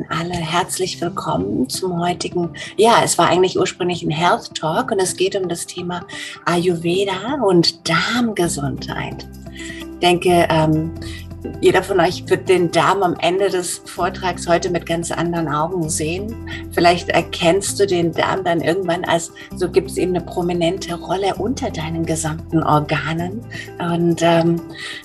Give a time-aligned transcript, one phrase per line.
[0.00, 5.00] an alle herzlich willkommen zum heutigen, ja, es war eigentlich ursprünglich ein Health Talk und
[5.00, 6.06] es geht um das Thema
[6.46, 9.28] Ayurveda und Darmgesundheit.
[9.52, 10.92] Ich denke, ähm,
[11.60, 15.88] jeder von euch wird den Darm am Ende des Vortrags heute mit ganz anderen Augen
[15.88, 16.34] sehen.
[16.72, 21.34] Vielleicht erkennst du den Darm dann irgendwann als, so gibt es eben eine prominente Rolle
[21.36, 23.40] unter deinen gesamten Organen.
[23.78, 24.60] Und ähm,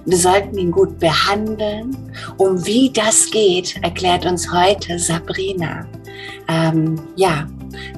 [0.05, 1.95] wir sollten ihn gut behandeln.
[2.37, 5.85] Um wie das geht, erklärt uns heute Sabrina.
[6.47, 7.47] Ähm, ja,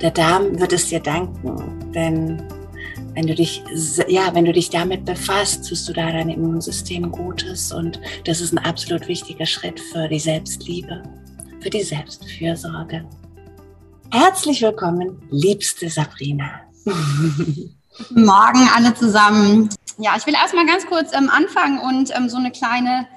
[0.02, 2.42] der Darm wird es dir danken, denn
[3.18, 3.64] wenn du dich,
[4.08, 8.54] ja, wenn du dich damit befasst, tust du da deinem Immunsystem Gutes und das ist
[8.54, 11.02] ein absolut wichtiger Schritt für die Selbstliebe,
[11.60, 13.10] für die Selbstfürsorge.
[14.12, 16.62] Herzlich willkommen, liebste Sabrina.
[18.12, 19.70] Morgen alle zusammen.
[19.98, 23.08] Ja, ich will erstmal ganz kurz ähm, anfangen und ähm, so eine kleine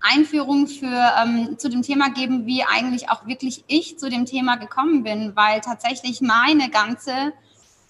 [0.00, 4.56] Einführung für, ähm, zu dem Thema geben, wie eigentlich auch wirklich ich zu dem Thema
[4.56, 7.32] gekommen bin, weil tatsächlich meine ganze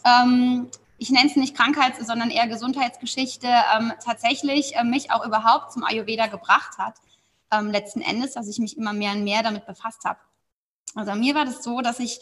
[0.05, 5.73] ähm, ich nenne es nicht Krankheits-, sondern eher Gesundheitsgeschichte, ähm, tatsächlich äh, mich auch überhaupt
[5.73, 6.95] zum Ayurveda gebracht hat.
[7.51, 10.19] Ähm, letzten Endes, dass ich mich immer mehr und mehr damit befasst habe.
[10.95, 12.21] Also mir war das so, dass ich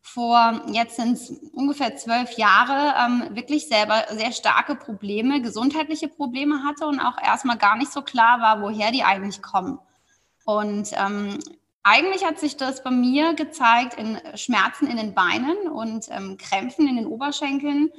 [0.00, 6.64] vor jetzt sind es ungefähr zwölf Jahre ähm, wirklich selber sehr starke Probleme, gesundheitliche Probleme
[6.64, 9.78] hatte und auch erstmal gar nicht so klar war, woher die eigentlich kommen.
[10.44, 11.38] Und ähm,
[11.84, 16.88] eigentlich hat sich das bei mir gezeigt in Schmerzen in den Beinen und ähm, Krämpfen
[16.88, 17.90] in den Oberschenkeln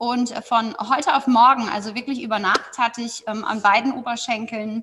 [0.00, 4.82] und von heute auf morgen, also wirklich über Nacht, hatte ich ähm, an beiden Oberschenkeln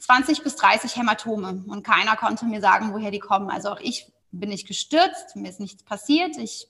[0.00, 3.50] 20 bis 30 Hämatome und keiner konnte mir sagen, woher die kommen.
[3.50, 6.36] Also auch ich bin nicht gestürzt, mir ist nichts passiert.
[6.38, 6.66] Ich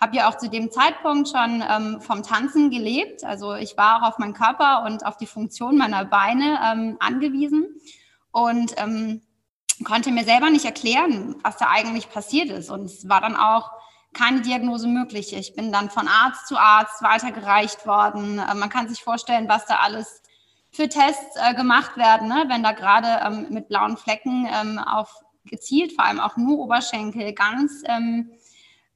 [0.00, 3.24] habe ja auch zu dem Zeitpunkt schon ähm, vom Tanzen gelebt.
[3.24, 7.66] Also ich war auch auf meinen Körper und auf die Funktion meiner Beine ähm, angewiesen
[8.30, 9.22] und ähm,
[9.82, 12.70] konnte mir selber nicht erklären, was da eigentlich passiert ist.
[12.70, 13.81] Und es war dann auch
[14.14, 15.34] keine Diagnose möglich.
[15.34, 18.38] Ich bin dann von Arzt zu Arzt weitergereicht worden.
[18.38, 20.22] Äh, man kann sich vorstellen, was da alles
[20.70, 22.44] für Tests äh, gemacht werden, ne?
[22.48, 27.32] wenn da gerade ähm, mit blauen Flecken ähm, auf gezielt, vor allem auch nur Oberschenkel,
[27.32, 28.30] ganz ähm,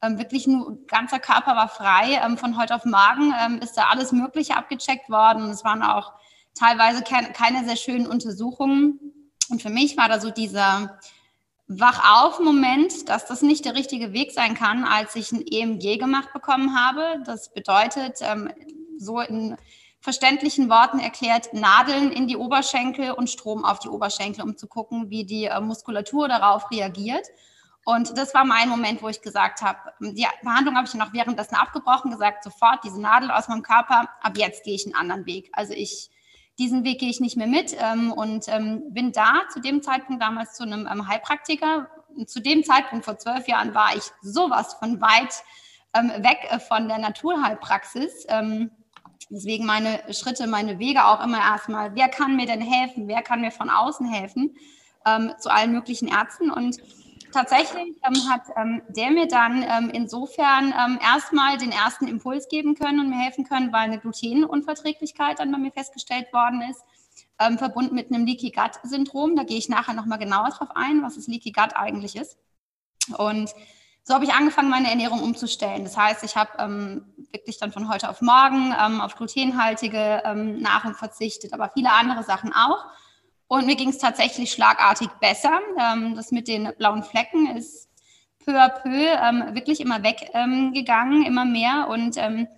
[0.00, 2.20] ähm wirklich nur ganzer Körper war frei.
[2.24, 5.50] Ähm, von heute auf morgen ähm, ist da alles Mögliche abgecheckt worden.
[5.50, 6.12] Es waren auch
[6.54, 9.30] teilweise keine, keine sehr schönen Untersuchungen.
[9.50, 10.98] Und für mich war da so dieser
[11.68, 16.78] Wach-auf-Moment, dass das nicht der richtige Weg sein kann, als ich ein EMG gemacht bekommen
[16.78, 17.22] habe.
[17.24, 18.52] Das bedeutet, ähm,
[18.98, 19.56] so in
[20.00, 25.10] verständlichen Worten erklärt, Nadeln in die Oberschenkel und Strom auf die Oberschenkel, um zu gucken,
[25.10, 27.26] wie die äh, Muskulatur darauf reagiert.
[27.84, 31.56] Und das war mein Moment, wo ich gesagt habe, die Behandlung habe ich noch währenddessen
[31.56, 35.50] abgebrochen, gesagt, sofort diese Nadel aus meinem Körper, ab jetzt gehe ich einen anderen Weg.
[35.52, 36.10] Also ich
[36.58, 40.22] diesen Weg gehe ich nicht mehr mit ähm, und ähm, bin da zu dem Zeitpunkt
[40.22, 41.90] damals zu einem ähm, Heilpraktiker.
[42.14, 45.42] Und zu dem Zeitpunkt vor zwölf Jahren war ich sowas von weit
[45.94, 48.26] ähm, weg äh, von der Naturheilpraxis.
[48.28, 48.70] Ähm,
[49.28, 53.06] deswegen meine Schritte, meine Wege auch immer erstmal, wer kann mir denn helfen?
[53.06, 54.56] Wer kann mir von außen helfen?
[55.04, 56.78] Ähm, zu allen möglichen Ärzten und
[57.36, 62.74] tatsächlich ähm, hat ähm, der mir dann ähm, insofern ähm, erstmal den ersten Impuls geben
[62.74, 66.82] können und mir helfen können, weil eine Glutenunverträglichkeit dann bei mir festgestellt worden ist,
[67.38, 69.36] ähm, verbunden mit einem Leaky Gut Syndrom.
[69.36, 72.38] Da gehe ich nachher nochmal genauer drauf ein, was das Leaky Gut eigentlich ist.
[73.18, 73.50] Und
[74.02, 75.84] so habe ich angefangen, meine Ernährung umzustellen.
[75.84, 80.22] Das heißt, ich habe ähm, wirklich dann von heute auf morgen auf glutenhaltige
[80.58, 82.86] Nahrung verzichtet, aber viele andere Sachen auch
[83.48, 85.60] und mir ging es tatsächlich schlagartig besser.
[85.78, 87.88] Ähm, das mit den blauen Flecken ist
[88.44, 91.88] peu à peu ähm, wirklich immer weggegangen, immer mehr.
[91.88, 92.48] Und ähm,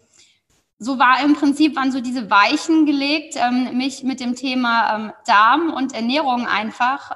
[0.78, 3.36] so war im Prinzip, waren so diese Weichen gelegt,
[3.72, 7.10] mich mit dem Thema Darm und Ernährung einfach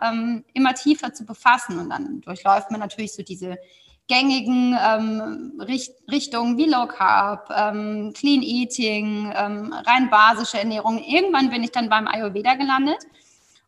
[0.52, 1.78] immer tiefer zu befassen.
[1.78, 3.58] Und dann durchläuft man natürlich so diese
[4.08, 4.74] gängigen
[5.60, 7.50] Richt Richtungen wie Low Carb,
[8.14, 10.98] Clean Eating, rein basische Ernährung.
[10.98, 12.98] Irgendwann bin ich dann beim Ayurveda gelandet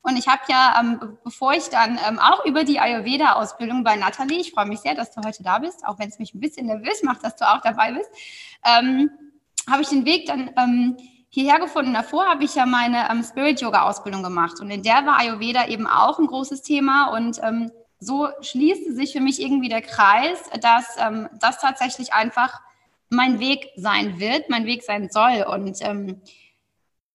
[0.04, 4.38] und ich habe ja, ähm, bevor ich dann ähm, auch über die Ayurveda-Ausbildung bei Nathalie,
[4.38, 6.66] ich freue mich sehr, dass du heute da bist, auch wenn es mich ein bisschen
[6.66, 8.10] nervös macht, dass du auch dabei bist,
[8.64, 9.10] ähm,
[9.68, 10.98] habe ich den Weg dann ähm,
[11.30, 11.94] hierher gefunden.
[11.94, 14.60] Davor habe ich ja meine ähm, Spirit-Yoga-Ausbildung gemacht.
[14.60, 17.06] Und in der war Ayurveda eben auch ein großes Thema.
[17.16, 20.98] Und ähm, so schließte sich für mich irgendwie der Kreis, dass
[21.40, 22.60] das tatsächlich einfach
[23.08, 25.46] mein Weg sein wird, mein Weg sein soll.
[25.48, 25.80] Und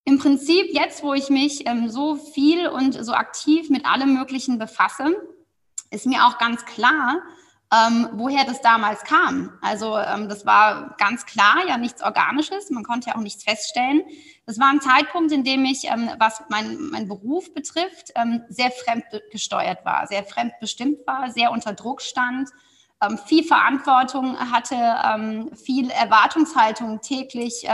[0.09, 4.57] im Prinzip jetzt, wo ich mich ähm, so viel und so aktiv mit allem Möglichen
[4.57, 5.15] befasse,
[5.91, 7.21] ist mir auch ganz klar,
[7.71, 9.53] ähm, woher das damals kam.
[9.61, 14.01] Also ähm, das war ganz klar ja nichts Organisches, man konnte ja auch nichts feststellen.
[14.47, 18.71] Das war ein Zeitpunkt, in dem ich, ähm, was mein, mein Beruf betrifft, ähm, sehr
[18.71, 22.49] fremdgesteuert war, sehr fremdbestimmt war, sehr unter Druck stand,
[23.03, 27.67] ähm, viel Verantwortung hatte, ähm, viel Erwartungshaltung täglich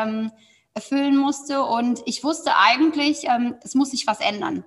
[0.76, 3.28] erfüllen musste und ich wusste eigentlich,
[3.64, 4.64] es muss sich was ändern.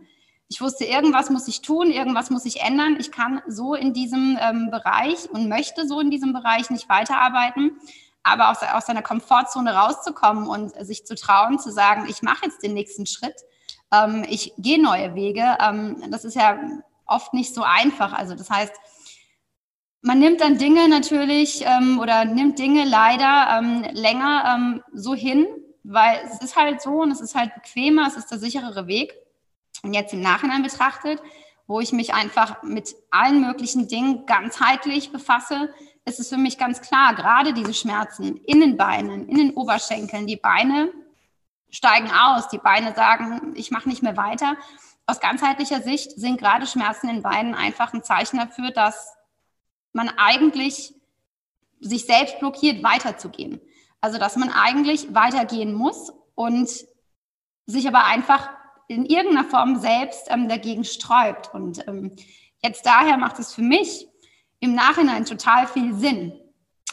[0.49, 2.97] Ich wusste, irgendwas muss ich tun, irgendwas muss ich ändern.
[2.99, 7.79] Ich kann so in diesem ähm, Bereich und möchte so in diesem Bereich nicht weiterarbeiten.
[8.23, 12.63] Aber aus, aus seiner Komfortzone rauszukommen und sich zu trauen, zu sagen, ich mache jetzt
[12.63, 13.37] den nächsten Schritt,
[13.93, 16.59] ähm, ich gehe neue Wege, ähm, das ist ja
[17.07, 18.15] oft nicht so einfach.
[18.15, 18.73] Also das heißt,
[20.01, 25.47] man nimmt dann Dinge natürlich ähm, oder nimmt Dinge leider ähm, länger ähm, so hin,
[25.91, 29.15] weil es ist halt so und es ist halt bequemer, es ist der sicherere Weg.
[29.83, 31.21] Und jetzt im Nachhinein betrachtet,
[31.67, 35.73] wo ich mich einfach mit allen möglichen Dingen ganzheitlich befasse,
[36.05, 40.27] ist es für mich ganz klar, gerade diese Schmerzen in den Beinen, in den Oberschenkeln,
[40.27, 40.93] die Beine
[41.71, 44.57] steigen aus, die Beine sagen, ich mache nicht mehr weiter.
[45.07, 49.15] Aus ganzheitlicher Sicht sind gerade Schmerzen in den Beinen einfach ein Zeichen dafür, dass
[49.93, 50.95] man eigentlich
[51.81, 53.61] sich selbst blockiert, weiterzugehen.
[54.01, 56.69] Also dass man eigentlich weitergehen muss und
[57.67, 58.51] sich aber einfach
[58.89, 61.53] in irgendeiner Form selbst ähm, dagegen sträubt.
[61.53, 62.17] Und ähm,
[62.63, 64.09] jetzt daher macht es für mich
[64.61, 66.33] im Nachhinein total viel Sinn.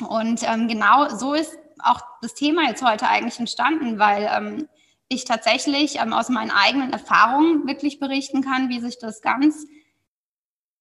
[0.08, 4.68] Und ähm, genau so ist auch das Thema jetzt heute eigentlich entstanden, weil ähm,
[5.08, 9.66] ich tatsächlich ähm, aus meinen eigenen Erfahrungen wirklich berichten kann, wie sich das ganz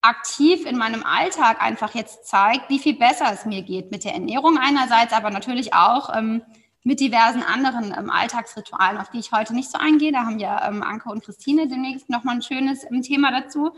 [0.04, 4.12] aktiv in meinem Alltag einfach jetzt zeigt, wie viel besser es mir geht mit der
[4.12, 6.42] Ernährung einerseits, aber natürlich auch ähm,
[6.82, 10.12] mit diversen anderen ähm, Alltagsritualen, auf die ich heute nicht so eingehe.
[10.12, 13.72] Da haben ja ähm, Anke und Christine demnächst nochmal ein schönes ähm, Thema dazu.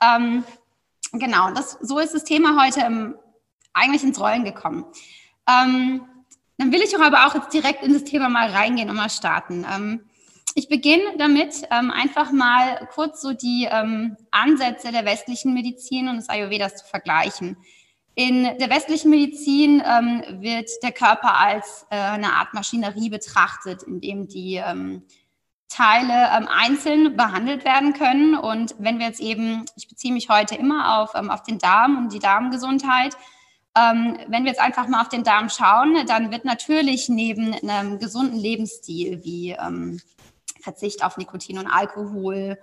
[0.00, 0.42] Ähm,
[1.12, 3.16] genau, das, so ist das Thema heute ähm,
[3.74, 4.86] eigentlich ins Rollen gekommen.
[5.46, 9.64] Dann will ich aber auch jetzt direkt in das Thema mal reingehen und mal starten.
[10.58, 13.68] Ich beginne damit, einfach mal kurz so die
[14.30, 17.56] Ansätze der westlichen Medizin und des Ayurvedas zu vergleichen.
[18.18, 24.00] In der westlichen Medizin ähm, wird der Körper als äh, eine Art Maschinerie betrachtet, in
[24.00, 25.04] dem die ähm,
[25.68, 28.34] Teile ähm, einzeln behandelt werden können.
[28.34, 31.96] Und wenn wir jetzt eben, ich beziehe mich heute immer auf, ähm, auf den Darm
[31.96, 33.16] und die Darmgesundheit,
[33.76, 38.00] ähm, wenn wir jetzt einfach mal auf den Darm schauen, dann wird natürlich neben einem
[38.00, 40.00] gesunden Lebensstil wie ähm,
[40.60, 42.58] Verzicht auf Nikotin und Alkohol,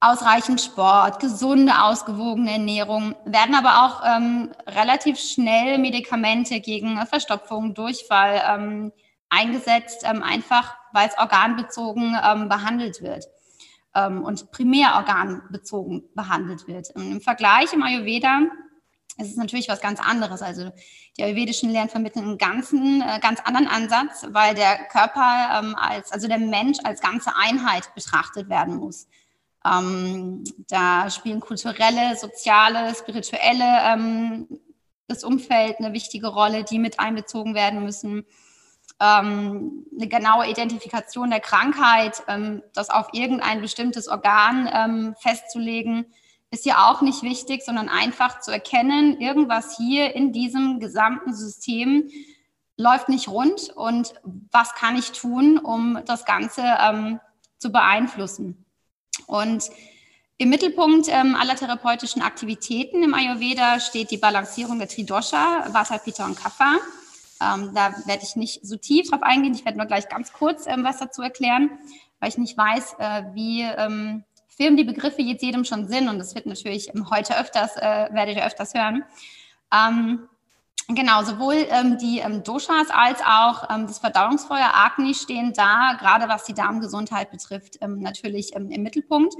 [0.00, 8.42] ausreichend Sport, gesunde, ausgewogene Ernährung, werden aber auch ähm, relativ schnell Medikamente gegen Verstopfung, Durchfall
[8.48, 8.92] ähm,
[9.28, 13.26] eingesetzt, ähm, einfach weil es organbezogen ähm, behandelt wird
[13.94, 16.90] ähm, und primär organbezogen behandelt wird.
[16.94, 18.42] Im Vergleich im Ayurveda
[19.16, 20.42] ist es natürlich was ganz anderes.
[20.42, 20.70] Also
[21.16, 26.12] die ayurvedischen Lehren vermitteln einen ganzen, äh, ganz anderen Ansatz, weil der Körper ähm, als,
[26.12, 29.08] also der Mensch als ganze Einheit betrachtet werden muss.
[29.64, 34.46] Ähm, da spielen kulturelle, soziale, spirituelle ähm,
[35.08, 38.24] das Umfeld eine wichtige Rolle, die mit einbezogen werden müssen.
[39.00, 46.06] Ähm, eine genaue Identifikation der Krankheit, ähm, das auf irgendein bestimmtes Organ ähm, festzulegen,
[46.50, 52.10] ist ja auch nicht wichtig, sondern einfach zu erkennen, irgendwas hier in diesem gesamten System
[52.76, 54.14] läuft nicht rund und
[54.52, 57.20] was kann ich tun, um das Ganze ähm,
[57.58, 58.64] zu beeinflussen.
[59.26, 59.64] Und
[60.38, 66.24] im Mittelpunkt ähm, aller therapeutischen Aktivitäten im Ayurveda steht die Balancierung der Tridosha, Vata, Pitta
[66.24, 66.76] und Kapha.
[67.40, 69.54] Ähm, da werde ich nicht so tief drauf eingehen.
[69.54, 71.70] Ich werde nur gleich ganz kurz ähm, was dazu erklären,
[72.20, 73.62] weil ich nicht weiß, äh, wie
[74.58, 76.08] firm die Begriffe jetzt jedem schon sind.
[76.08, 79.04] Und das wird natürlich heute öfters, äh, werdet ihr öfters hören.
[79.72, 80.28] Ähm,
[80.90, 86.28] Genau, sowohl ähm, die ähm, Doshas als auch ähm, das Verdauungsfeuer Agni stehen da, gerade
[86.30, 89.34] was die Darmgesundheit betrifft, ähm, natürlich ähm, im Mittelpunkt.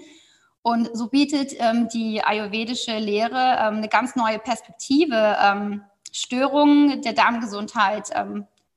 [0.61, 5.81] Und so bietet ähm, die ayurvedische Lehre eine ganz neue Perspektive,
[6.13, 8.11] Störungen der Darmgesundheit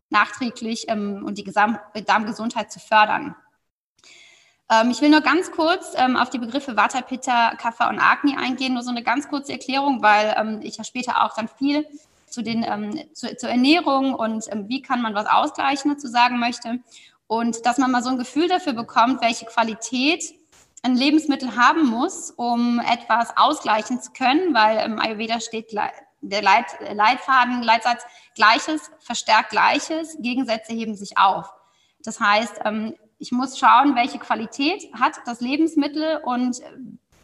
[0.10, 3.36] nachträglich und die Gesam Darmgesundheit zu fördern.
[4.90, 8.84] Ich will nur ganz kurz auf die Begriffe Vata, Pitta, Kapha und Agni eingehen, nur
[8.84, 11.86] so eine ganz kurze Erklärung, weil ich ja später auch dann viel
[12.32, 16.40] zu den, ähm, zu, zur Ernährung und ähm, wie kann man was ausgleichen dazu sagen
[16.40, 16.80] möchte.
[17.28, 20.24] Und dass man mal so ein Gefühl dafür bekommt, welche Qualität
[20.84, 26.66] ein Lebensmittel haben muss, um etwas ausgleichen zu können, weil im Ayurveda steht der Leit,
[26.94, 28.04] Leitfaden, Leitsatz
[28.36, 31.52] Gleiches verstärkt Gleiches, Gegensätze heben sich auf.
[32.04, 36.60] Das heißt, ähm, ich muss schauen, welche Qualität hat das Lebensmittel und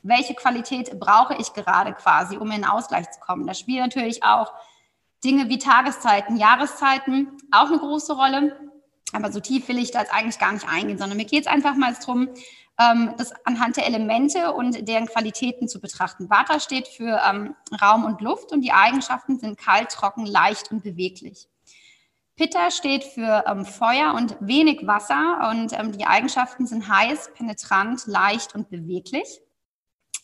[0.04, 3.48] welche Qualität brauche ich gerade quasi, um in Ausgleich zu kommen.
[3.48, 4.54] Da spielen natürlich auch
[5.24, 8.60] Dinge wie Tageszeiten, Jahreszeiten auch eine große Rolle.
[9.12, 11.52] Aber so tief will ich da jetzt eigentlich gar nicht eingehen, sondern mir geht es
[11.52, 12.30] einfach mal darum,
[12.80, 16.30] ähm, das anhand der Elemente und deren Qualitäten zu betrachten.
[16.30, 20.84] Vata steht für ähm, Raum und Luft und die Eigenschaften sind kalt, trocken, leicht und
[20.84, 21.48] beweglich.
[22.38, 28.06] Pitta steht für ähm, Feuer und wenig Wasser und ähm, die Eigenschaften sind heiß, penetrant,
[28.06, 29.42] leicht und beweglich.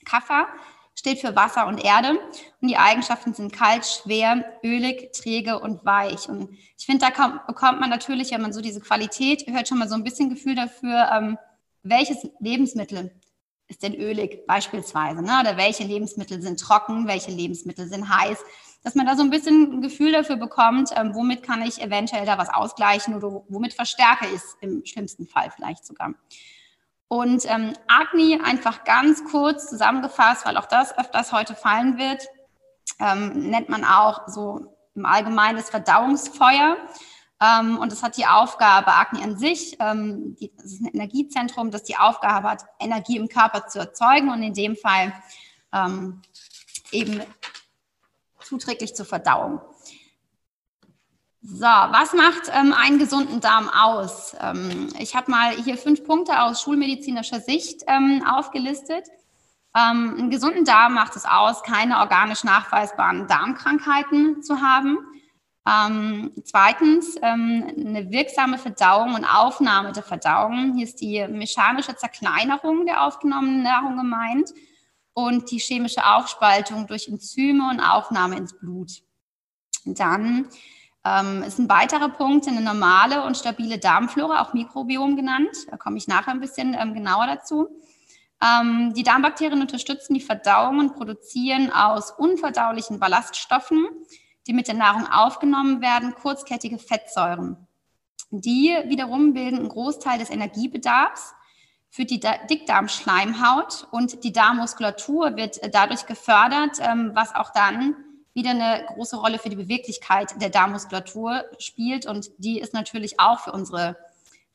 [0.05, 0.47] Kapha
[0.93, 2.11] steht für Wasser und Erde
[2.61, 6.29] und die Eigenschaften sind kalt, schwer, ölig, träge und weich.
[6.29, 9.79] Und ich finde, da kommt, bekommt man natürlich, wenn man so diese Qualität hört, schon
[9.79, 11.39] mal so ein bisschen Gefühl dafür, ähm,
[11.81, 13.19] welches Lebensmittel
[13.67, 15.39] ist denn ölig beispielsweise, ne?
[15.41, 18.37] oder welche Lebensmittel sind trocken, welche Lebensmittel sind heiß
[18.83, 22.25] dass man da so ein bisschen ein Gefühl dafür bekommt, ähm, womit kann ich eventuell
[22.25, 26.13] da was ausgleichen oder womit verstärke ich es im schlimmsten Fall vielleicht sogar.
[27.07, 32.27] Und ähm, Agni einfach ganz kurz zusammengefasst, weil auch das öfters heute fallen wird,
[32.99, 36.77] ähm, nennt man auch so im Allgemeinen das Verdauungsfeuer.
[37.39, 41.71] Ähm, und es hat die Aufgabe, Agni an sich, ähm, die, das ist ein Energiezentrum,
[41.71, 45.13] das die Aufgabe hat, Energie im Körper zu erzeugen und in dem Fall
[45.73, 46.21] ähm,
[46.91, 47.21] eben
[48.43, 49.61] zuträglich zur Verdauung.
[51.45, 54.33] So, was macht ähm, einen gesunden Darm aus?
[54.39, 59.09] Ähm, ich habe mal hier fünf Punkte aus schulmedizinischer Sicht ähm, aufgelistet.
[59.75, 64.99] Ähm, einen gesunden Darm macht es aus, keine organisch nachweisbaren Darmkrankheiten zu haben.
[65.67, 70.75] Ähm, zweitens, ähm, eine wirksame Verdauung und Aufnahme der Verdauung.
[70.75, 74.49] Hier ist die mechanische Zerkleinerung der aufgenommenen Nahrung gemeint
[75.13, 79.03] und die chemische Aufspaltung durch Enzyme und Aufnahme ins Blut.
[79.85, 80.47] Dann
[81.05, 85.55] ähm, ist ein weiterer Punkt eine normale und stabile Darmflora, auch Mikrobiom genannt.
[85.69, 87.67] Da komme ich nachher ein bisschen ähm, genauer dazu.
[88.41, 93.85] Ähm, die Darmbakterien unterstützen die Verdauung und produzieren aus unverdaulichen Ballaststoffen,
[94.47, 97.67] die mit der Nahrung aufgenommen werden, kurzkettige Fettsäuren.
[98.31, 101.35] Die wiederum bilden einen Großteil des Energiebedarfs
[101.93, 107.95] für die Dickdarmschleimhaut und die Darmmuskulatur wird äh, dadurch gefördert, ähm, was auch dann
[108.33, 113.41] wieder eine große Rolle für die Beweglichkeit der Darmmuskulatur spielt und die ist natürlich auch
[113.41, 113.95] für unsere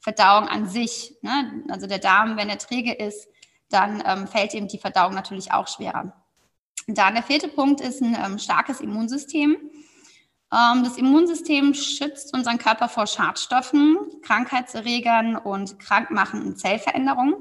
[0.01, 1.15] Verdauung an sich.
[1.23, 1.63] Ne?
[1.69, 3.29] Also der Darm, wenn er träge ist,
[3.71, 6.13] dann ähm, fällt eben die Verdauung natürlich auch schwerer.
[6.89, 9.57] Dann der vierte Punkt ist ein ähm, starkes Immunsystem.
[10.53, 17.35] Ähm, das Immunsystem schützt unseren Körper vor Schadstoffen, Krankheitserregern und krankmachenden Zellveränderungen.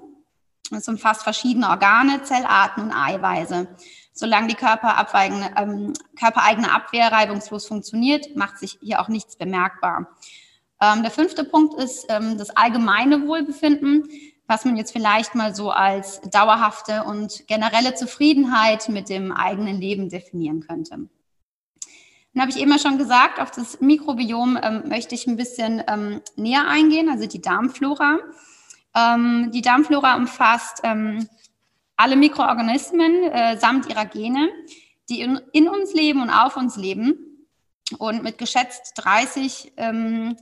[0.71, 3.67] Es umfasst verschiedene Organe, Zellarten und Eiweiße.
[4.11, 10.07] Solange die ähm, körpereigene Abwehr reibungslos funktioniert, macht sich hier auch nichts bemerkbar.
[10.81, 14.09] Ähm, der fünfte Punkt ist ähm, das allgemeine Wohlbefinden,
[14.47, 20.09] was man jetzt vielleicht mal so als dauerhafte und generelle Zufriedenheit mit dem eigenen Leben
[20.09, 21.07] definieren könnte.
[22.37, 26.21] Dann habe ich eben schon gesagt, auf das Mikrobiom ähm, möchte ich ein bisschen ähm,
[26.35, 28.19] näher eingehen, also die Darmflora.
[28.93, 31.27] Ähm, die Darmflora umfasst ähm,
[31.95, 34.49] alle Mikroorganismen äh, samt ihrer Gene,
[35.09, 37.47] die in, in, uns leben und auf uns leben.
[37.97, 40.37] Und mit geschätzt 30 ähm,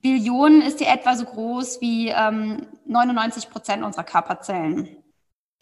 [0.00, 2.10] Billionen ist die etwa so groß wie
[2.86, 4.88] 99 ähm, Prozent unserer Körperzellen.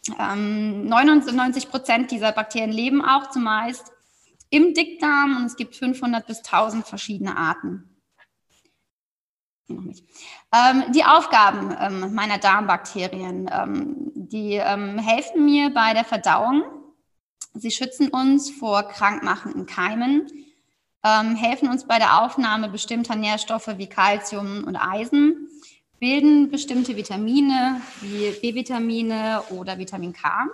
[0.07, 3.91] 99 Prozent dieser Bakterien leben auch zumeist
[4.51, 7.87] im Dickdarm und es gibt 500 bis 1000 verschiedene Arten.
[9.69, 16.63] Ähm, die Aufgaben ähm, meiner Darmbakterien, ähm, die ähm, helfen mir bei der Verdauung.
[17.53, 20.27] Sie schützen uns vor krankmachenden Keimen,
[21.05, 25.47] ähm, helfen uns bei der Aufnahme bestimmter Nährstoffe wie Kalzium und Eisen,
[25.99, 30.47] bilden bestimmte Vitamine wie B-Vitamine oder Vitamin K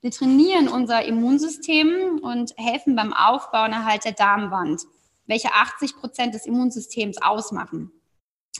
[0.00, 4.82] wir trainieren unser Immunsystem und helfen beim Aufbau und Erhalt der Darmwand,
[5.26, 7.90] welche 80 Prozent des Immunsystems ausmachen.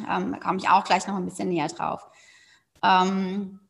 [0.08, 2.06] Ähm, da komme ich auch gleich noch ein bisschen näher drauf.
[2.82, 3.60] Ähm,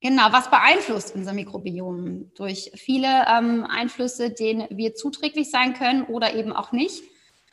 [0.00, 2.32] genau, was beeinflusst unser Mikrobiom?
[2.34, 7.02] Durch viele ähm, Einflüsse, denen wir zuträglich sein können oder eben auch nicht,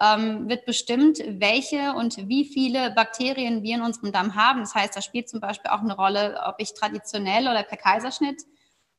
[0.02, 4.62] ähm, wird bestimmt, welche und wie viele Bakterien wir in unserem Darm haben.
[4.62, 8.44] Das heißt, da spielt zum Beispiel auch eine Rolle, ob ich traditionell oder per Kaiserschnitt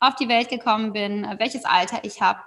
[0.01, 2.41] auf die Welt gekommen bin, äh, welches Alter ich habe,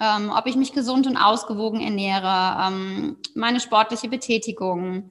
[0.00, 5.10] ähm, ob ich mich gesund und ausgewogen ernähre, ähm, meine sportliche Betätigung,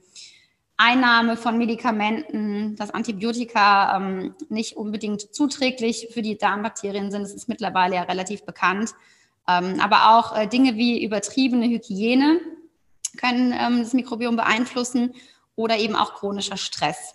[0.77, 7.24] Einnahme von Medikamenten, dass Antibiotika ähm, nicht unbedingt zuträglich für die Darmbakterien sind.
[7.24, 8.91] Das ist mittlerweile ja relativ bekannt.
[9.48, 12.41] Ähm, aber auch äh, Dinge wie übertriebene Hygiene
[13.17, 15.13] können ähm, das Mikrobiom beeinflussen
[15.55, 17.13] oder eben auch chronischer Stress.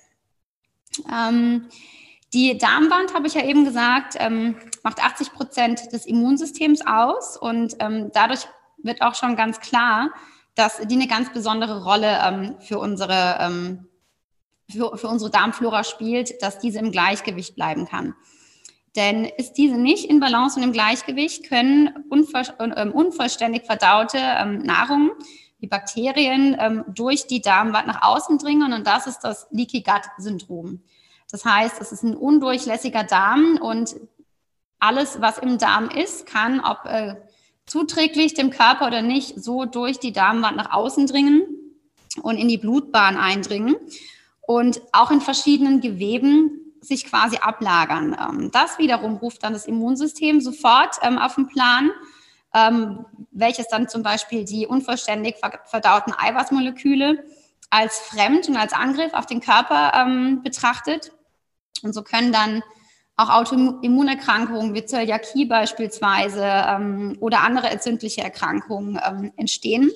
[2.32, 7.36] Ähm, Die Darmwand, habe ich ja eben gesagt, ähm, macht 80 Prozent des Immunsystems aus
[7.36, 8.46] und ähm, dadurch
[8.82, 10.10] wird auch schon ganz klar,
[10.54, 13.86] dass die eine ganz besondere Rolle ähm, für, unsere, ähm,
[14.70, 18.14] für, für unsere Darmflora spielt, dass diese im Gleichgewicht bleiben kann.
[18.96, 24.58] Denn ist diese nicht in Balance und im Gleichgewicht, können unvoll, äh, unvollständig verdaute ähm,
[24.58, 25.12] Nahrung
[25.60, 30.02] wie Bakterien ähm, durch die Darmwand nach außen dringen und das ist das Leaky Gut
[30.18, 30.82] Syndrom.
[31.30, 33.96] Das heißt, es ist ein undurchlässiger Darm und
[34.80, 37.16] alles, was im Darm ist, kann, ob äh,
[37.66, 41.42] zuträglich dem Körper oder nicht, so durch die Darmwand nach außen dringen
[42.22, 43.76] und in die Blutbahn eindringen
[44.40, 48.16] und auch in verschiedenen Geweben sich quasi ablagern.
[48.18, 51.90] Ähm, das wiederum ruft dann das Immunsystem sofort ähm, auf den Plan,
[52.54, 57.22] ähm, welches dann zum Beispiel die unvollständig verdauten Eiweißmoleküle
[57.68, 60.04] als fremd und als Angriff auf den Körper
[60.42, 61.12] betrachtet
[61.82, 62.62] und so können dann
[63.16, 69.90] auch Autoimmunerkrankungen wie Zöliakie beispielsweise ähm, oder andere entzündliche Erkrankungen ähm, entstehen.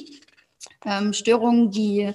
[0.84, 2.12] Ähm, Störungen, die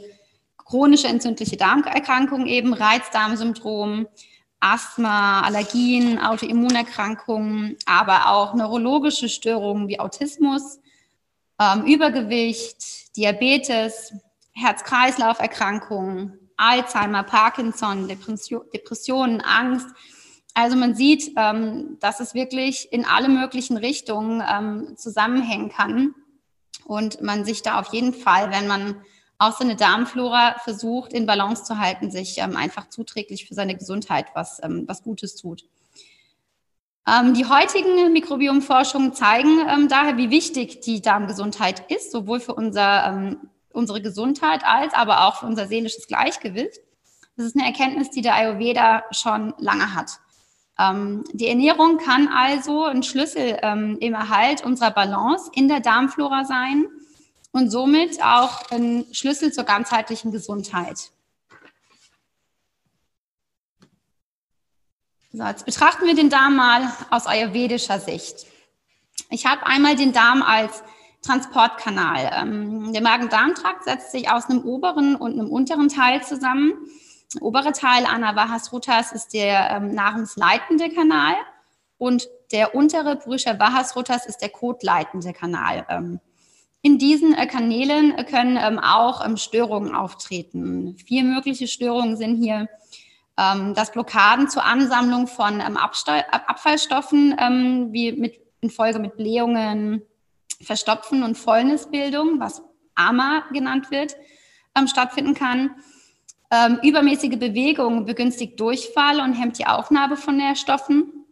[0.58, 4.08] chronische entzündliche Darmerkrankungen eben, Reizdarmsyndrom,
[4.60, 10.80] Asthma, Allergien, Autoimmunerkrankungen, aber auch neurologische Störungen wie Autismus,
[11.60, 14.14] ähm, Übergewicht, Diabetes,
[14.54, 19.88] Herz-Kreislauf-Erkrankungen, Alzheimer, Parkinson, Depression, Depressionen, Angst.
[20.54, 26.14] Also man sieht, ähm, dass es wirklich in alle möglichen Richtungen ähm, zusammenhängen kann
[26.86, 29.02] und man sich da auf jeden Fall, wenn man
[29.38, 34.28] auch seine Darmflora versucht in Balance zu halten, sich ähm, einfach zuträglich für seine Gesundheit
[34.34, 35.64] was, ähm, was Gutes tut.
[37.08, 43.38] Ähm, die heutigen Mikrobiomforschungen zeigen ähm, daher, wie wichtig die Darmgesundheit ist, sowohl für unser
[43.72, 46.80] unsere Gesundheit als aber auch für unser seelisches Gleichgewicht.
[47.38, 50.20] Das ist eine Erkenntnis, die der Ayurveda schon lange hat.
[50.78, 56.46] Ähm, die Ernährung kann also ein Schlüssel ähm, im Erhalt unserer Balance in der Darmflora
[56.46, 56.88] sein
[57.52, 61.12] und somit auch ein Schlüssel zur ganzheitlichen Gesundheit.
[65.32, 68.48] So, jetzt betrachten wir den Darm mal aus ayurvedischer Sicht.
[69.30, 70.82] Ich habe einmal den Darm als
[71.22, 72.32] Transportkanal.
[72.42, 76.74] Ähm, der Magen-Darm-Trakt setzt sich aus einem oberen und einem unteren Teil zusammen.
[77.36, 81.36] Der obere Teil Anavahasrutas ist der ähm, nahrungsleitende Kanal
[81.98, 85.86] und der untere Purusha Vahasrutas ist der kotleitende Kanal.
[85.90, 86.20] Ähm,
[86.82, 90.96] in diesen äh, Kanälen können ähm, auch ähm, Störungen auftreten.
[91.06, 92.70] Vier mögliche Störungen sind hier
[93.38, 97.36] ähm, das Blockaden zur Ansammlung von Abfallstoffen,
[97.92, 100.04] wie mit, in Folge mit Blähungen,
[100.62, 102.62] Verstopfen und Fäulnisbildung, was
[102.96, 104.16] AMA genannt wird,
[104.78, 105.76] ähm, stattfinden kann.
[106.52, 111.26] Ähm, übermäßige Bewegung begünstigt Durchfall und hemmt die Aufnahme von Nährstoffen.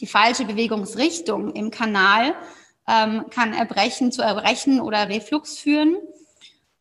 [0.00, 2.34] Die falsche Bewegungsrichtung im Kanal
[2.88, 5.96] ähm, kann Erbrechen zu Erbrechen oder Reflux führen.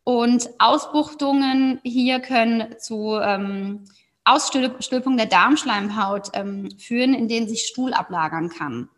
[0.04, 3.86] Und Ausbuchtungen hier können zu ähm,
[4.26, 8.90] Ausstülpung der Darmschleimhaut ähm, führen, in denen sich Stuhl ablagern kann.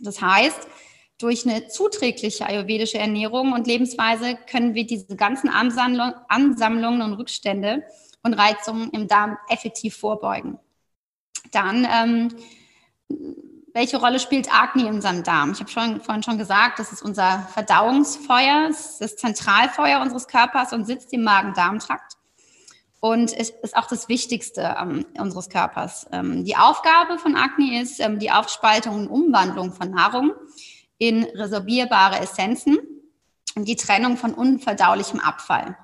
[0.00, 0.68] Das heißt,
[1.18, 7.82] durch eine zuträgliche ayurvedische Ernährung und Lebensweise können wir diese ganzen Ansammlungen und Rückstände
[8.22, 10.58] und Reizungen im Darm effektiv vorbeugen.
[11.50, 12.36] Dann, ähm,
[13.74, 15.52] welche Rolle spielt Agni in unserem Darm?
[15.52, 20.84] Ich habe schon, vorhin schon gesagt, das ist unser Verdauungsfeuer, das Zentralfeuer unseres Körpers und
[20.84, 22.14] sitzt im Magen-Darm-Trakt.
[23.00, 26.08] Und ist auch das Wichtigste ähm, unseres Körpers.
[26.10, 30.32] Ähm, die Aufgabe von Agni ist ähm, die Aufspaltung und Umwandlung von Nahrung
[30.98, 32.78] in resorbierbare Essenzen
[33.54, 35.76] und die Trennung von unverdaulichem Abfall.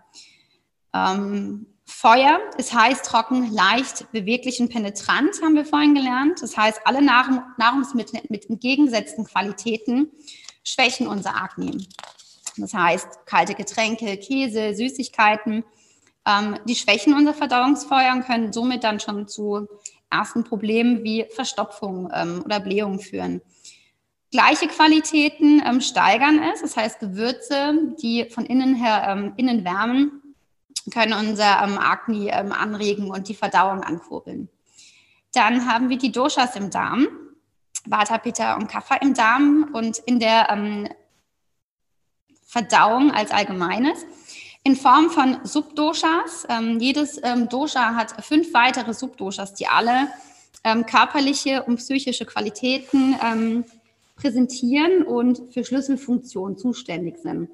[0.93, 6.41] Ähm, Feuer ist heiß, trocken, leicht, beweglich und penetrant, haben wir vorhin gelernt.
[6.43, 10.11] Das heißt, alle Nahrung, Nahrungsmittel mit entgegengesetzten Qualitäten
[10.65, 11.87] schwächen unser Agni.
[12.57, 15.65] Das heißt, kalte Getränke, Käse, Süßigkeiten,
[16.27, 19.67] ähm, die schwächen unser Verdauungsfeuer und können somit dann schon zu
[20.11, 23.43] ersten Problemen wie Verstopfung ähm, oder Blähung führen.
[24.35, 30.35] Gleiche Qualitäten ähm, steigern es, das heißt Gewürze, die von innen her ähm, innen wärmen,
[30.93, 34.49] können unser ähm, Agni ähm, anregen und die Verdauung ankurbeln.
[35.35, 37.07] Dann haben wir die Doshas im Darm,
[37.85, 40.89] Vata, Pitta und Kapha im Darm und in der ähm,
[42.45, 44.05] Verdauung als Allgemeines
[44.65, 46.45] in Form von Subdoshas.
[46.49, 47.21] Ähm, jedes
[47.51, 50.09] Dosha hat fünf weitere Subdoshas, die alle
[50.87, 53.15] körperliche und psychische Qualitäten
[54.17, 57.49] präsentieren und für Schlüsselfunktionen zuständig sind.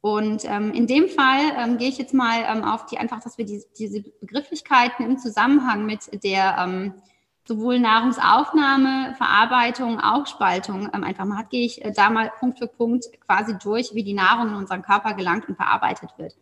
[0.00, 3.36] Und ähm, in dem Fall ähm, gehe ich jetzt mal ähm, auf die einfach, dass
[3.36, 6.94] wir die, diese Begrifflichkeiten im Zusammenhang mit der ähm,
[7.46, 12.66] sowohl Nahrungsaufnahme, Verarbeitung, auch Spaltung ähm, einfach macht, gehe ich äh, da mal Punkt für
[12.66, 16.34] Punkt quasi durch, wie die Nahrung in unseren Körper gelangt und verarbeitet wird.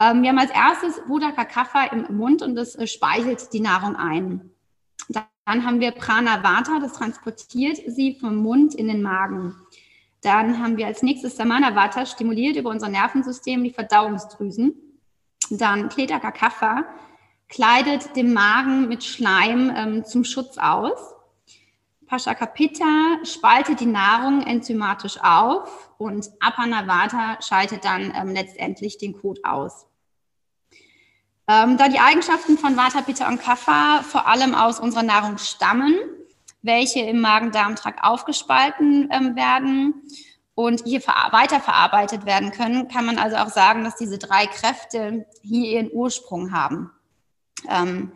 [0.00, 3.96] Ähm, wir haben als erstes Budaka Kapha im Mund und das äh, speichert die Nahrung
[3.96, 4.50] ein.
[5.48, 9.54] Dann haben wir Prana Vata, das transportiert sie vom Mund in den Magen.
[10.20, 14.74] Dann haben wir als nächstes Samana Vata, stimuliert über unser Nervensystem die Verdauungsdrüsen.
[15.48, 16.84] Dann Kletaka Kapha,
[17.48, 21.14] kleidet den Magen mit Schleim ähm, zum Schutz aus.
[22.06, 29.87] Pashakapita spaltet die Nahrung enzymatisch auf und Apanavata schaltet dann ähm, letztendlich den Kot aus.
[31.50, 35.94] Ähm, da die Eigenschaften von Vata, Pitta und Kapha vor allem aus unserer Nahrung stammen,
[36.60, 39.94] welche im Magen-Darm-Trakt aufgespalten ähm, werden
[40.54, 45.70] und hier weiterverarbeitet werden können, kann man also auch sagen, dass diese drei Kräfte hier
[45.70, 46.90] ihren Ursprung haben.
[47.68, 48.12] Ähm,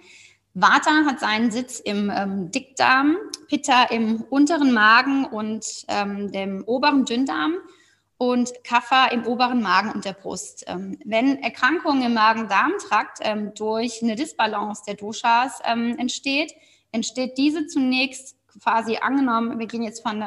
[0.52, 3.16] Vata hat seinen Sitz im ähm, Dickdarm,
[3.48, 7.54] Pitta im unteren Magen und ähm, dem oberen Dünndarm
[8.22, 10.64] und Kapha im oberen Magen und der Brust.
[10.68, 16.54] Ähm, wenn Erkrankungen im Magen-Darm-Trakt ähm, durch eine Disbalance der Doshas ähm, entsteht,
[16.92, 20.22] entsteht diese zunächst quasi angenommen, wir gehen jetzt von,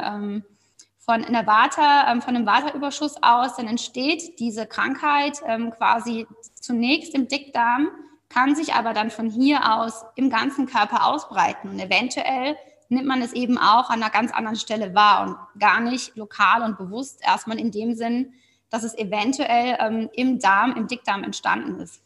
[0.98, 5.44] von einer Vata, von einem Vata-Überschuss aus, dann entsteht diese Krankheit
[5.78, 7.90] quasi zunächst im Dickdarm,
[8.30, 12.58] kann sich aber dann von hier aus im ganzen Körper ausbreiten und eventuell
[12.90, 16.62] nimmt man es eben auch an einer ganz anderen Stelle wahr und gar nicht lokal
[16.64, 18.34] und bewusst erstmal in dem Sinn,
[18.70, 22.02] dass es eventuell ähm, im Darm, im Dickdarm entstanden ist.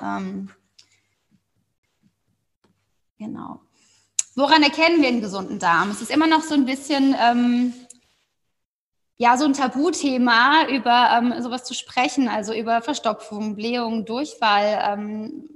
[0.00, 0.50] Ähm,
[3.18, 3.60] genau.
[4.34, 5.90] Woran erkennen wir einen gesunden Darm?
[5.90, 7.72] Es ist immer noch so ein bisschen, ähm,
[9.16, 15.48] ja, so ein Tabuthema, über ähm, sowas zu sprechen, also über Verstopfung, Blähung, Durchfall.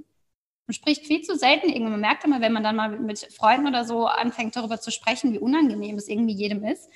[0.71, 1.91] Man spricht viel zu selten irgendwie.
[1.91, 5.33] Man merkt immer, wenn man dann mal mit Freunden oder so anfängt, darüber zu sprechen,
[5.33, 6.89] wie unangenehm es irgendwie jedem ist,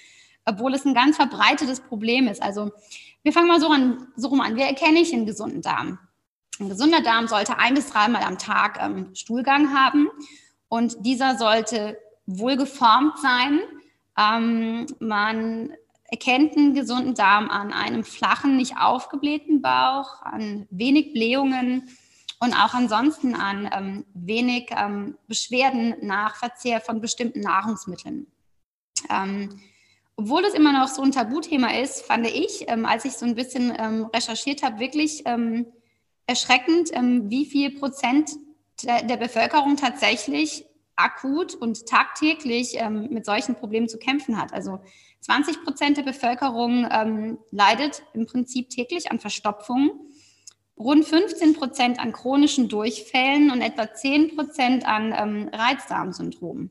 [0.45, 2.41] obwohl es ein ganz verbreitetes Problem ist.
[2.41, 2.71] Also
[3.23, 4.55] wir fangen mal so, an, so rum an.
[4.55, 5.99] Wie erkenne ich einen gesunden Darm?
[6.57, 10.07] Ein gesunder Darm sollte ein bis dreimal am Tag ähm, Stuhlgang haben
[10.69, 13.59] und dieser sollte wohlgeformt sein.
[14.17, 15.73] Ähm, man
[16.05, 21.89] erkennt einen gesunden Darm an einem flachen, nicht aufgeblähten Bauch, an wenig Blähungen,
[22.39, 28.27] und auch ansonsten an ähm, wenig ähm, Beschwerden nach Verzehr von bestimmten Nahrungsmitteln.
[29.09, 29.61] Ähm,
[30.17, 33.35] obwohl das immer noch so ein Tabuthema ist, fand ich, ähm, als ich so ein
[33.35, 35.67] bisschen ähm, recherchiert habe, wirklich ähm,
[36.27, 36.89] erschreckend,
[37.29, 38.31] wie viel Prozent
[38.81, 44.51] der, der, Bevölkerung tatsächlich akut und tagtäglich mit solchen Problemen zu kämpfen hat.
[44.51, 44.79] Also
[45.21, 49.91] 20 Prozent der Bevölkerung leidet im Prinzip täglich an Verstopfungen
[50.77, 56.69] rund 15 Prozent an chronischen Durchfällen und etwa 10 Prozent an ähm, Reizdarmsyndrom.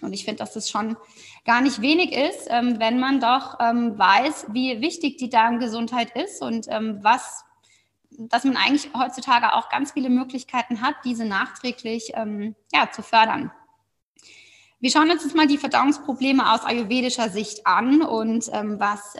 [0.00, 0.96] Und ich finde, dass das schon
[1.44, 6.40] gar nicht wenig ist, ähm, wenn man doch ähm, weiß, wie wichtig die Darmgesundheit ist
[6.40, 7.44] und ähm, was,
[8.10, 13.50] dass man eigentlich heutzutage auch ganz viele Möglichkeiten hat, diese nachträglich ähm, ja, zu fördern.
[14.80, 19.14] Wir schauen uns jetzt mal die Verdauungsprobleme aus ayurvedischer Sicht an und ähm, was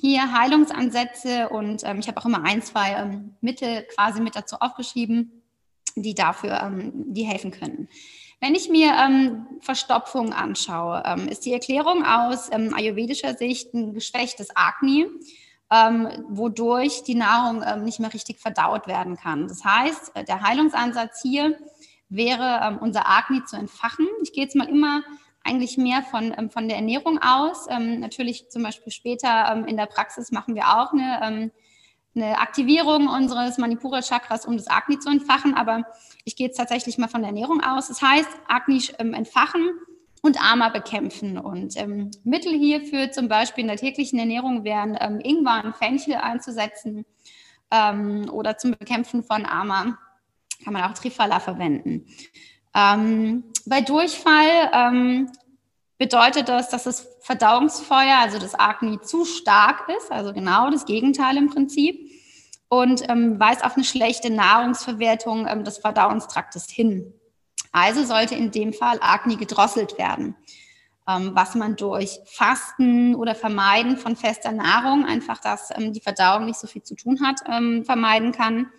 [0.00, 4.56] hier Heilungsansätze und ähm, ich habe auch immer ein, zwei ähm, Mittel quasi mit dazu
[4.60, 5.42] aufgeschrieben,
[5.96, 7.88] die dafür, ähm, die helfen können.
[8.40, 13.94] Wenn ich mir ähm, Verstopfung anschaue, ähm, ist die Erklärung aus ähm, ayurvedischer Sicht ein
[13.94, 15.06] geschwächtes Agni,
[16.30, 19.48] wodurch die Nahrung nicht mehr richtig verdaut werden kann.
[19.48, 21.58] Das heißt, äh, der Heilungsansatz hier
[22.08, 24.06] wäre, unser Agni zu entfachen.
[24.22, 25.02] Ich gehe jetzt mal immer
[25.48, 27.66] eigentlich mehr von, ähm, von der Ernährung aus.
[27.70, 31.50] Ähm, natürlich zum Beispiel später ähm, in der Praxis machen wir auch eine, ähm,
[32.14, 35.54] eine Aktivierung unseres Manipura-Chakras, um das Agni zu entfachen.
[35.54, 35.84] Aber
[36.24, 37.88] ich gehe jetzt tatsächlich mal von der Ernährung aus.
[37.88, 39.70] Das heißt, Agni ähm, entfachen
[40.22, 41.38] und Ama bekämpfen.
[41.38, 47.04] Und ähm, Mittel hierfür zum Beispiel in der täglichen Ernährung wären Ingwer und Fenchel einzusetzen
[47.70, 49.98] oder zum Bekämpfen von Ama
[50.64, 52.06] kann man auch Trifala verwenden.
[52.74, 55.30] Ähm, bei Durchfall ähm,
[55.98, 61.36] bedeutet das, dass das Verdauungsfeuer, also das Agni, zu stark ist, also genau das Gegenteil
[61.36, 62.10] im Prinzip,
[62.68, 67.12] und ähm, weist auf eine schlechte Nahrungsverwertung ähm, des Verdauungstraktes hin.
[67.72, 70.36] Also sollte in dem Fall Agni gedrosselt werden,
[71.08, 76.44] ähm, was man durch Fasten oder Vermeiden von fester Nahrung, einfach dass ähm, die Verdauung
[76.44, 78.70] nicht so viel zu tun hat, ähm, vermeiden kann.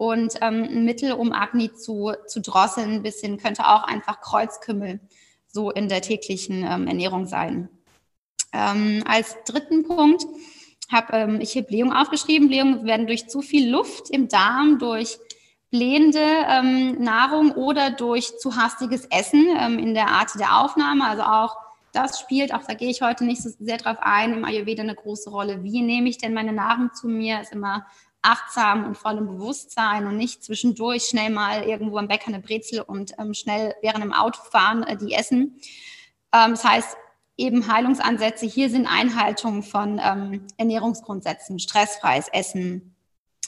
[0.00, 4.98] Und ähm, ein Mittel, um Agni zu, zu drosseln, ein bisschen, könnte auch einfach Kreuzkümmel
[5.46, 7.68] so in der täglichen ähm, Ernährung sein.
[8.50, 10.24] Ähm, als dritten Punkt
[10.90, 12.48] habe ähm, ich hier Blähungen aufgeschrieben.
[12.48, 15.18] Blähungen werden durch zu viel Luft im Darm, durch
[15.70, 21.04] blähende ähm, Nahrung oder durch zu hastiges Essen ähm, in der Art der Aufnahme.
[21.04, 21.58] Also auch
[21.92, 24.94] das spielt, auch da gehe ich heute nicht so sehr drauf ein, im Ayurveda eine
[24.94, 25.62] große Rolle.
[25.62, 27.42] Wie nehme ich denn meine Nahrung zu mir?
[27.42, 27.84] Ist immer
[28.22, 33.12] achtsam und vollem Bewusstsein und nicht zwischendurch schnell mal irgendwo am Bäcker eine Brezel und
[33.18, 35.60] ähm, schnell während dem Autofahren äh, die essen.
[36.32, 36.96] Ähm, das heißt,
[37.36, 42.94] eben Heilungsansätze hier sind Einhaltung von ähm, Ernährungsgrundsätzen, stressfreies Essen,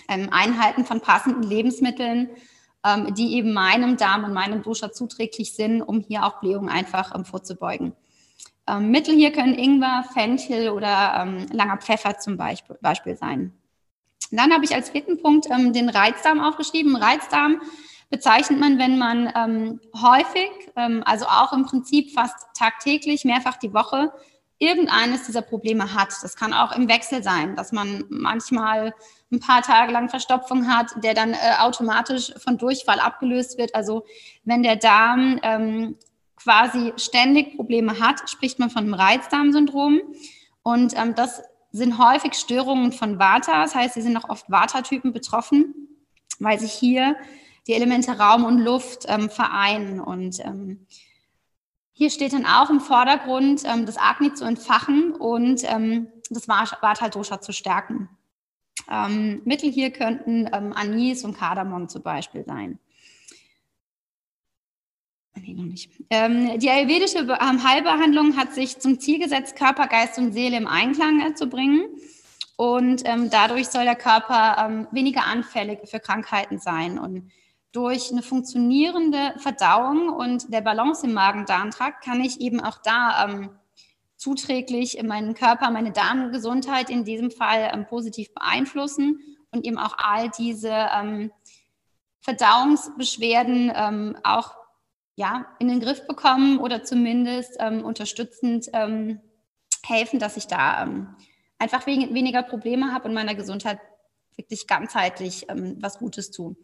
[0.09, 2.31] ähm, Einhalten von passenden Lebensmitteln,
[2.85, 7.15] ähm, die eben meinem Darm und meinem Dosha zuträglich sind, um hier auch Blähungen einfach
[7.15, 7.95] ähm, vorzubeugen.
[8.79, 13.53] Mittel hier können Ingwer, Fenchel oder langer Pfeffer zum Beispiel, Beispiel sein.
[14.33, 16.97] Dann habe ich als vierten Punkt ähm, den Reizdarm aufgeschrieben.
[16.97, 17.61] Reizdarm
[18.11, 23.73] bezeichnet man, wenn man ähm, häufig, ähm, also auch im Prinzip fast tagtäglich, mehrfach die
[23.73, 24.13] Woche,
[24.59, 26.15] irgendeines dieser Probleme hat.
[26.23, 28.95] Das kann auch im Wechsel sein, dass man manchmal
[29.33, 33.75] ein paar Tage lang Verstopfung hat, der dann äh, automatisch von Durchfall abgelöst wird.
[33.75, 34.05] Also
[34.45, 35.97] wenn der Darm ähm,
[36.37, 40.01] quasi ständig Probleme hat, spricht man von einem Reizdarmsyndrom.
[40.63, 43.63] Und ähm, das sind häufig Störungen von Vata.
[43.63, 45.75] Das heißt, sie sind auch oft Vata-Typen betroffen,
[46.39, 47.17] weil sich hier
[47.67, 50.01] die Elemente Raum und Luft ähm, vereinen.
[50.01, 50.87] Und ähm,
[51.93, 57.41] hier steht dann auch im Vordergrund, ähm, das Agni zu entfachen und ähm, das Vata-Dosha
[57.41, 58.09] zu stärken.
[58.91, 62.79] Ähm, Mittel hier könnten ähm, Anis und Kardamom zum Beispiel sein.
[65.35, 65.91] Nee, noch nicht.
[66.11, 70.67] Ähm, die ayurvedische ähm, Heilbehandlung hat sich zum Ziel gesetzt, Körper, Geist und Seele im
[70.67, 71.89] Einklang äh, zu bringen.
[72.57, 76.99] Und ähm, dadurch soll der Körper ähm, weniger anfällig für Krankheiten sein.
[76.99, 77.33] Und
[77.73, 83.51] durch eine funktionierende Verdauung und der Balance im Magen-Darm-Trakt kann ich eben auch da ähm,
[84.17, 90.31] zuträglich meinen Körper, meine Darmgesundheit in diesem Fall ähm, positiv beeinflussen und eben auch all
[90.31, 91.31] diese
[92.21, 94.62] Verdauungsbeschwerden auch
[95.15, 99.21] ja, in den Griff bekommen oder zumindest ähm, unterstützend ähm,
[99.85, 101.15] helfen, dass ich da ähm,
[101.59, 103.79] einfach wegen, weniger Probleme habe und meiner Gesundheit
[104.37, 106.57] wirklich ganzheitlich ähm, was Gutes tue.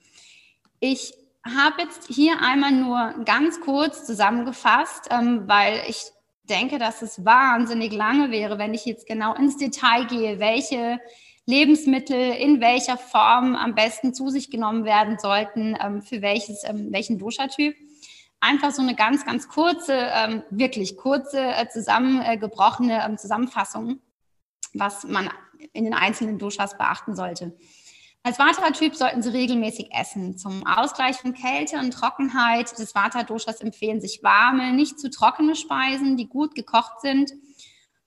[0.80, 1.12] Ich
[1.44, 6.04] habe jetzt hier einmal nur ganz kurz zusammengefasst, ähm, weil ich
[6.44, 10.98] denke, dass es wahnsinnig lange wäre, wenn ich jetzt genau ins Detail gehe, welche
[11.44, 17.18] Lebensmittel in welcher Form am besten zu sich genommen werden sollten, ähm, für welches, welchen
[17.18, 17.74] Dosha-Typ
[18.40, 24.00] einfach so eine ganz, ganz kurze, ähm, wirklich kurze, äh, zusammengebrochene ähm, Zusammenfassung,
[24.74, 25.30] was man
[25.72, 27.56] in den einzelnen Doshas beachten sollte.
[28.22, 30.36] Als Vata-Typ sollten Sie regelmäßig essen.
[30.36, 36.16] Zum Ausgleich von Kälte und Trockenheit des Vata-Doshas empfehlen sich warme, nicht zu trockene Speisen,
[36.16, 37.32] die gut gekocht sind,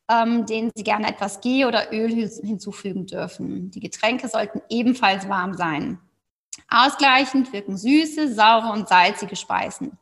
[0.10, 3.72] ähm, denen Sie gerne etwas Ghee oder Öl hinzufügen dürfen.
[3.72, 6.00] Die Getränke sollten ebenfalls warm sein.
[6.70, 9.98] Ausgleichend wirken süße, saure und salzige Speisen.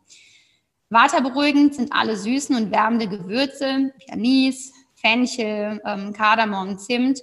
[0.89, 7.21] Waterberuhigend sind alle süßen und wärmende Gewürze, Anis, Fenchel, ähm, Kardamom, Zimt.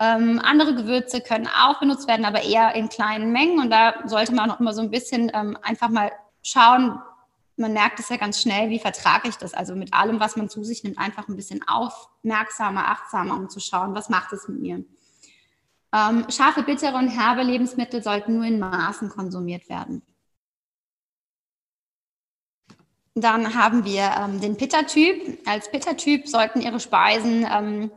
[0.00, 3.58] Ähm, andere Gewürze können auch benutzt werden, aber eher in kleinen Mengen.
[3.58, 7.00] Und da sollte man auch immer so ein bisschen ähm, einfach mal schauen.
[7.56, 9.54] Man merkt es ja ganz schnell, wie vertrage ich das?
[9.54, 13.58] Also mit allem, was man zu sich nimmt, einfach ein bisschen aufmerksamer, achtsamer, um zu
[13.58, 14.84] schauen, was macht es mit mir.
[15.92, 20.02] Ähm, scharfe, bittere und herbe Lebensmittel sollten nur in Maßen konsumiert werden.
[23.14, 25.38] Dann haben wir ähm, den Pitta-Typ.
[25.46, 27.90] Als Pitta-Typ sollten Ihre Speisen ähm,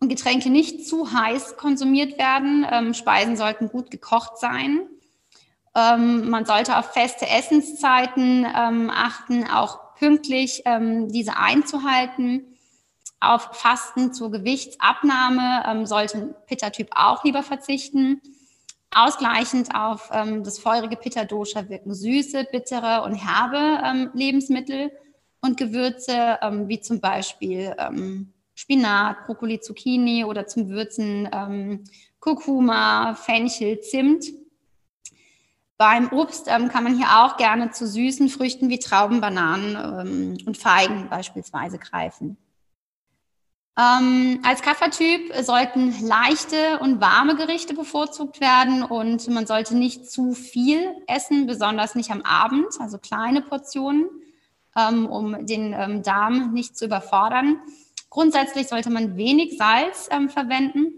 [0.00, 2.66] und Getränke nicht zu heiß konsumiert werden.
[2.70, 4.88] Ähm, Speisen sollten gut gekocht sein.
[5.76, 12.55] Ähm, man sollte auf feste Essenszeiten ähm, achten, auch pünktlich ähm, diese einzuhalten.
[13.20, 18.20] Auf Fasten zur Gewichtsabnahme sollte Pitta-Typ auch lieber verzichten.
[18.96, 24.90] Ausgleichend auf ähm, das feurige Pitta-Dosha wirken süße, bittere und herbe ähm, Lebensmittel
[25.42, 31.84] und Gewürze, ähm, wie zum Beispiel ähm, Spinat, Brokkoli, Zucchini oder zum Würzen ähm,
[32.20, 34.24] Kurkuma, Fenchel, Zimt.
[35.76, 40.56] Beim Obst ähm, kann man hier auch gerne zu süßen Früchten wie Trauben, Bananen und
[40.56, 42.38] Feigen beispielsweise greifen.
[43.78, 50.32] Ähm, als Kaffertyp sollten leichte und warme Gerichte bevorzugt werden und man sollte nicht zu
[50.32, 54.08] viel essen, besonders nicht am Abend, also kleine Portionen,
[54.74, 57.60] ähm, um den ähm, Darm nicht zu überfordern.
[58.08, 60.94] Grundsätzlich sollte man wenig Salz ähm, verwenden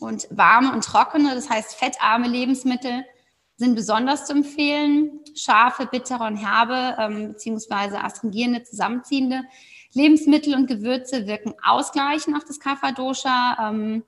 [0.00, 3.04] und warme und trockene, das heißt fettarme Lebensmittel
[3.56, 5.20] sind besonders zu empfehlen.
[5.36, 9.42] Scharfe, bittere und herbe ähm, beziehungsweise astringierende, zusammenziehende
[9.94, 13.70] Lebensmittel und Gewürze wirken ausgleichend auf das Kapha-Dosha.
[13.70, 14.04] Ähm,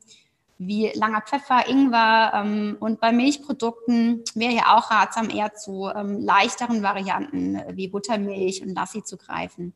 [0.59, 6.21] wie langer Pfeffer, Ingwer ähm, und bei Milchprodukten wäre ja auch ratsam, eher zu ähm,
[6.21, 9.75] leichteren Varianten wie Buttermilch und Lassi zu greifen.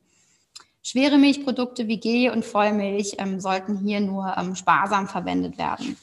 [0.83, 5.97] Schwere Milchprodukte wie Ghee und Vollmilch ähm, sollten hier nur ähm, sparsam verwendet werden.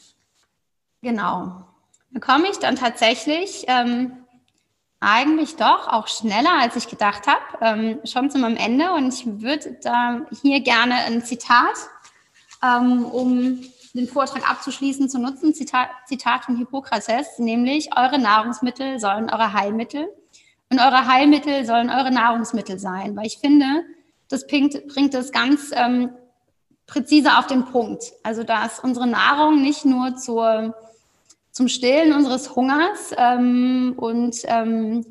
[1.02, 1.65] Genau.
[2.12, 4.25] Da komme ich dann tatsächlich ähm,
[5.06, 8.91] eigentlich doch auch schneller, als ich gedacht habe, ähm, schon zu meinem Ende.
[8.91, 11.76] Und ich würde da hier gerne ein Zitat,
[12.63, 13.62] ähm, um
[13.94, 15.54] den Vortrag abzuschließen, zu nutzen.
[15.54, 20.08] Zitat, Zitat von Hippokrates, nämlich eure Nahrungsmittel sollen eure Heilmittel
[20.72, 23.15] und eure Heilmittel sollen eure Nahrungsmittel sein.
[23.15, 23.84] Weil ich finde,
[24.28, 26.10] das bringt, bringt das ganz ähm,
[26.88, 28.04] präzise auf den Punkt.
[28.24, 30.76] Also dass unsere Nahrung nicht nur zur
[31.56, 35.06] zum Stillen unseres Hungers ähm, und ähm,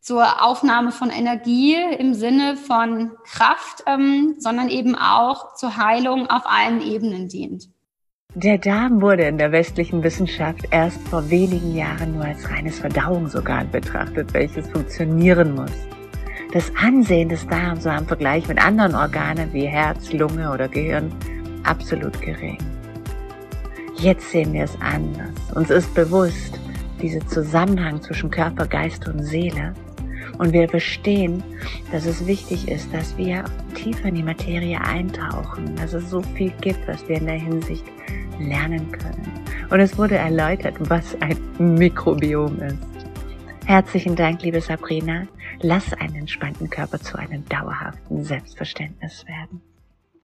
[0.00, 6.42] zur Aufnahme von Energie im Sinne von Kraft, ähm, sondern eben auch zur Heilung auf
[6.46, 7.68] allen Ebenen dient.
[8.36, 13.68] Der Darm wurde in der westlichen Wissenschaft erst vor wenigen Jahren nur als reines Verdauungsorgan
[13.72, 15.72] betrachtet, welches funktionieren muss.
[16.52, 21.12] Das Ansehen des Darms war im Vergleich mit anderen Organen wie Herz, Lunge oder Gehirn
[21.64, 22.58] absolut gering.
[24.00, 25.34] Jetzt sehen wir es anders.
[25.54, 26.58] Uns ist bewusst,
[27.02, 29.74] dieser Zusammenhang zwischen Körper, Geist und Seele.
[30.38, 31.42] Und wir verstehen,
[31.92, 36.50] dass es wichtig ist, dass wir tiefer in die Materie eintauchen, dass es so viel
[36.62, 37.84] gibt, was wir in der Hinsicht
[38.38, 39.44] lernen können.
[39.68, 42.76] Und es wurde erläutert, was ein Mikrobiom ist.
[43.66, 45.26] Herzlichen Dank, liebe Sabrina.
[45.60, 49.60] Lass einen entspannten Körper zu einem dauerhaften Selbstverständnis werden.